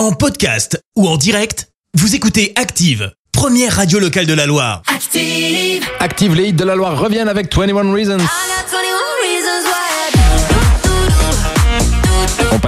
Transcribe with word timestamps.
En 0.00 0.12
podcast 0.12 0.82
ou 0.96 1.06
en 1.06 1.18
direct, 1.18 1.68
vous 1.92 2.14
écoutez 2.14 2.54
Active, 2.56 3.12
première 3.32 3.76
radio 3.76 3.98
locale 3.98 4.24
de 4.24 4.32
la 4.32 4.46
Loire. 4.46 4.80
Active. 4.86 5.84
Active 5.98 6.34
les 6.34 6.48
hits 6.48 6.52
de 6.54 6.64
la 6.64 6.74
Loire 6.74 6.98
reviennent 6.98 7.28
avec 7.28 7.54
21 7.54 7.92
Reasons. 7.92 8.16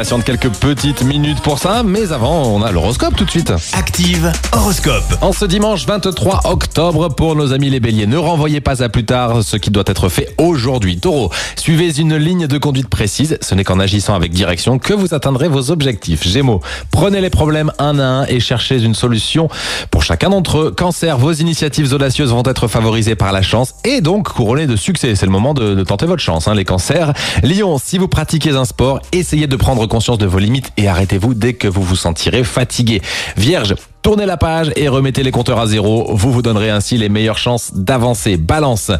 Patiente 0.02 0.24
quelques 0.24 0.48
petites 0.48 1.04
minutes 1.04 1.40
pour 1.42 1.60
ça, 1.60 1.84
mais 1.84 2.10
avant, 2.10 2.42
on 2.48 2.60
a 2.60 2.72
l'horoscope 2.72 3.14
tout 3.14 3.24
de 3.24 3.30
suite. 3.30 3.52
Active 3.72 4.32
Horoscope. 4.50 5.04
En 5.20 5.32
ce 5.32 5.44
dimanche 5.44 5.86
23 5.86 6.40
octobre, 6.46 7.08
pour 7.10 7.36
nos 7.36 7.52
amis 7.52 7.70
les 7.70 7.78
béliers, 7.78 8.08
ne 8.08 8.16
renvoyez 8.16 8.60
pas 8.60 8.82
à 8.82 8.88
plus 8.88 9.04
tard 9.04 9.44
ce 9.44 9.56
qui 9.56 9.70
doit 9.70 9.84
être 9.86 10.08
fait 10.08 10.34
aujourd'hui. 10.38 10.98
Taureau, 10.98 11.30
suivez 11.54 11.96
une 12.00 12.16
ligne 12.16 12.48
de 12.48 12.58
conduite 12.58 12.88
précise, 12.88 13.38
ce 13.40 13.54
n'est 13.54 13.62
qu'en 13.62 13.78
agissant 13.78 14.14
avec 14.14 14.32
direction 14.32 14.80
que 14.80 14.92
vous 14.92 15.14
atteindrez 15.14 15.46
vos 15.46 15.70
objectifs. 15.70 16.26
Gémeaux, 16.26 16.62
prenez 16.90 17.20
les 17.20 17.30
problèmes 17.30 17.70
un 17.78 18.00
à 18.00 18.04
un 18.04 18.26
et 18.26 18.40
cherchez 18.40 18.82
une 18.82 18.96
solution 18.96 19.48
pour 19.92 20.02
chacun 20.02 20.30
d'entre 20.30 20.58
eux. 20.58 20.74
Cancer, 20.76 21.16
vos 21.16 21.32
initiatives 21.32 21.92
audacieuses 21.94 22.30
vont 22.30 22.42
être 22.44 22.66
favorisées 22.66 23.14
par 23.14 23.30
la 23.30 23.42
chance 23.42 23.74
et 23.84 24.00
donc 24.00 24.30
couronnées 24.30 24.66
de 24.66 24.74
succès. 24.74 25.14
C'est 25.14 25.26
le 25.26 25.32
moment 25.32 25.54
de, 25.54 25.76
de 25.76 25.84
tenter 25.84 26.06
votre 26.06 26.22
chance, 26.22 26.48
hein, 26.48 26.56
les 26.56 26.64
cancers. 26.64 27.12
Lion, 27.44 27.78
si 27.78 27.98
vous 27.98 28.08
pratiquez 28.08 28.50
un 28.50 28.64
sport, 28.64 29.00
essayez 29.12 29.46
de 29.46 29.54
prendre 29.54 29.86
conscience 29.92 30.16
de 30.16 30.24
vos 30.24 30.38
limites 30.38 30.72
et 30.78 30.88
arrêtez-vous 30.88 31.34
dès 31.34 31.52
que 31.52 31.68
vous 31.68 31.82
vous 31.82 31.96
sentirez 31.96 32.44
fatigué. 32.44 33.02
Vierge, 33.36 33.74
Tournez 34.02 34.26
la 34.26 34.36
page 34.36 34.72
et 34.74 34.88
remettez 34.88 35.22
les 35.22 35.30
compteurs 35.30 35.60
à 35.60 35.66
zéro. 35.68 36.12
Vous 36.12 36.32
vous 36.32 36.42
donnerez 36.42 36.70
ainsi 36.70 36.98
les 36.98 37.08
meilleures 37.08 37.38
chances 37.38 37.72
d'avancer. 37.72 38.36
Balance. 38.36 38.90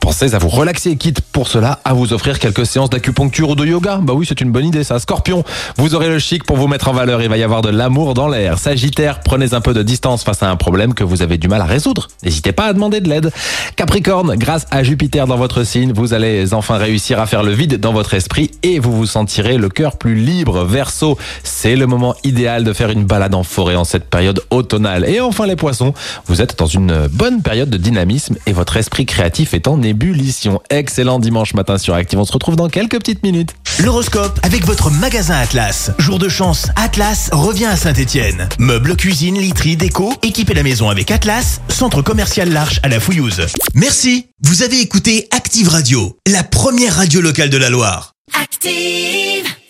Pensez 0.00 0.34
à 0.34 0.38
vous 0.38 0.48
relaxer, 0.48 0.96
quitte 0.96 1.20
pour 1.20 1.46
cela 1.46 1.78
à 1.84 1.92
vous 1.92 2.12
offrir 2.12 2.40
quelques 2.40 2.66
séances 2.66 2.90
d'acupuncture 2.90 3.50
ou 3.50 3.54
de 3.54 3.64
yoga. 3.64 4.00
Bah 4.02 4.12
oui, 4.12 4.26
c'est 4.28 4.40
une 4.40 4.50
bonne 4.50 4.66
idée 4.66 4.82
ça. 4.82 4.98
Scorpion, 4.98 5.44
vous 5.76 5.94
aurez 5.94 6.08
le 6.08 6.18
chic 6.18 6.42
pour 6.42 6.56
vous 6.56 6.66
mettre 6.66 6.88
en 6.88 6.92
valeur. 6.92 7.22
Il 7.22 7.28
va 7.28 7.36
y 7.36 7.44
avoir 7.44 7.62
de 7.62 7.68
l'amour 7.68 8.14
dans 8.14 8.26
l'air. 8.26 8.58
Sagittaire, 8.58 9.20
prenez 9.20 9.54
un 9.54 9.60
peu 9.60 9.72
de 9.72 9.84
distance 9.84 10.24
face 10.24 10.42
à 10.42 10.50
un 10.50 10.56
problème 10.56 10.94
que 10.94 11.04
vous 11.04 11.22
avez 11.22 11.38
du 11.38 11.46
mal 11.46 11.60
à 11.60 11.66
résoudre. 11.66 12.08
N'hésitez 12.24 12.50
pas 12.50 12.66
à 12.66 12.72
demander 12.72 13.00
de 13.00 13.08
l'aide. 13.08 13.30
Capricorne, 13.76 14.34
grâce 14.34 14.66
à 14.72 14.82
Jupiter 14.82 15.28
dans 15.28 15.36
votre 15.36 15.62
signe, 15.62 15.92
vous 15.92 16.12
allez 16.12 16.52
enfin 16.54 16.76
réussir 16.76 17.20
à 17.20 17.26
faire 17.26 17.44
le 17.44 17.52
vide 17.52 17.78
dans 17.78 17.92
votre 17.92 18.14
esprit 18.14 18.50
et 18.64 18.80
vous 18.80 18.96
vous 18.96 19.06
sentirez 19.06 19.58
le 19.58 19.68
cœur 19.68 19.96
plus 19.96 20.16
libre. 20.16 20.64
Verseau, 20.64 21.16
c'est 21.44 21.76
le 21.76 21.86
moment 21.86 22.16
idéal 22.24 22.64
de 22.64 22.72
faire 22.72 22.90
une 22.90 23.04
balade 23.04 23.36
en 23.36 23.44
forêt 23.44 23.76
en 23.76 23.84
cette 23.84 24.10
période 24.40 24.46
automnale. 24.50 25.08
Et 25.08 25.20
enfin 25.20 25.46
les 25.46 25.56
poissons, 25.56 25.94
vous 26.26 26.42
êtes 26.42 26.58
dans 26.58 26.66
une 26.66 27.08
bonne 27.08 27.42
période 27.42 27.70
de 27.70 27.76
dynamisme 27.76 28.36
et 28.46 28.52
votre 28.52 28.76
esprit 28.76 29.06
créatif 29.06 29.54
est 29.54 29.68
en 29.68 29.82
ébullition. 29.82 30.60
Excellent 30.70 31.18
dimanche 31.18 31.54
matin 31.54 31.78
sur 31.78 31.94
Active. 31.94 32.18
On 32.18 32.24
se 32.24 32.32
retrouve 32.32 32.56
dans 32.56 32.68
quelques 32.68 32.98
petites 32.98 33.22
minutes. 33.22 33.54
L'horoscope 33.82 34.38
avec 34.42 34.64
votre 34.64 34.90
magasin 34.90 35.36
Atlas. 35.36 35.92
Jour 35.98 36.18
de 36.18 36.28
chance, 36.28 36.68
Atlas 36.76 37.30
revient 37.32 37.66
à 37.66 37.76
Saint-Étienne. 37.76 38.48
Meubles, 38.58 38.96
cuisine, 38.96 39.38
literie, 39.38 39.76
déco, 39.76 40.12
équipez 40.22 40.54
la 40.54 40.62
maison 40.62 40.88
avec 40.88 41.10
Atlas, 41.10 41.60
centre 41.68 42.02
commercial 42.02 42.50
L'Arche 42.50 42.80
à 42.82 42.88
la 42.88 43.00
Fouillouse. 43.00 43.46
Merci. 43.74 44.26
Vous 44.42 44.62
avez 44.62 44.80
écouté 44.80 45.28
Active 45.32 45.68
Radio, 45.68 46.16
la 46.26 46.42
première 46.42 46.96
radio 46.96 47.20
locale 47.20 47.50
de 47.50 47.58
la 47.58 47.70
Loire. 47.70 48.12
Active. 48.40 49.59